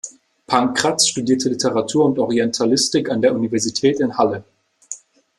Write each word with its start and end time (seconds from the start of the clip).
Pankratz 0.47 1.05
studierte 1.05 1.49
Literatur 1.49 2.05
und 2.05 2.17
Orientalistik 2.17 3.11
an 3.11 3.21
der 3.21 3.35
Universität 3.35 3.99
in 3.99 4.17
Halle. 4.17 4.43